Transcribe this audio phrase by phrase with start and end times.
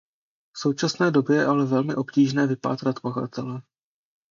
[0.55, 3.61] V současné době je ale velmi obtížné vypátrat pachatele.